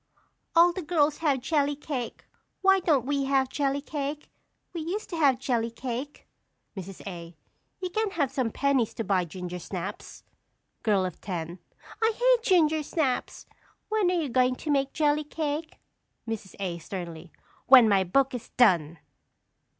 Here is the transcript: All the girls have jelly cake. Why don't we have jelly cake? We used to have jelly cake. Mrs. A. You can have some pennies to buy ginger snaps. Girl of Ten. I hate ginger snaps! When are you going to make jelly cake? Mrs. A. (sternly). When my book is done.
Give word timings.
All 0.55 0.73
the 0.73 0.81
girls 0.81 1.19
have 1.19 1.41
jelly 1.41 1.75
cake. 1.75 2.25
Why 2.63 2.79
don't 2.79 3.05
we 3.05 3.25
have 3.25 3.49
jelly 3.49 3.81
cake? 3.81 4.31
We 4.73 4.81
used 4.81 5.11
to 5.11 5.15
have 5.15 5.37
jelly 5.37 5.69
cake. 5.69 6.27
Mrs. 6.75 7.05
A. 7.05 7.37
You 7.81 7.89
can 7.91 8.09
have 8.09 8.31
some 8.31 8.49
pennies 8.49 8.95
to 8.95 9.03
buy 9.03 9.25
ginger 9.25 9.59
snaps. 9.59 10.23
Girl 10.81 11.05
of 11.05 11.21
Ten. 11.21 11.59
I 12.01 12.13
hate 12.17 12.43
ginger 12.43 12.81
snaps! 12.81 13.45
When 13.89 14.09
are 14.09 14.15
you 14.19 14.29
going 14.29 14.55
to 14.55 14.71
make 14.71 14.91
jelly 14.91 15.23
cake? 15.23 15.77
Mrs. 16.27 16.55
A. 16.59 16.79
(sternly). 16.79 17.31
When 17.67 17.87
my 17.87 18.03
book 18.03 18.33
is 18.33 18.49
done. 18.57 18.97